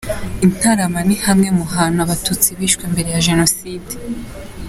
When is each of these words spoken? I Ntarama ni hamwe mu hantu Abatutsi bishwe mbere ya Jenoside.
I 0.45 0.47
Ntarama 0.51 0.99
ni 1.07 1.15
hamwe 1.25 1.49
mu 1.57 1.65
hantu 1.73 1.97
Abatutsi 2.05 2.49
bishwe 2.59 2.83
mbere 2.93 3.09
ya 3.15 3.23
Jenoside. 3.27 3.93